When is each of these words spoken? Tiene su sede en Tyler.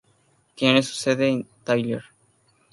Tiene 0.55 0.81
su 0.81 0.95
sede 0.95 1.29
en 1.29 1.47
Tyler. 1.63 2.01